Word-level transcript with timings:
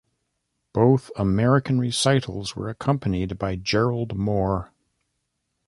Both 0.73 1.11
American 1.15 1.77
recitals 1.77 2.55
were 2.55 2.69
accompanied 2.69 3.37
by 3.37 3.55
Gerald 3.55 4.17
Moore. 4.17 4.73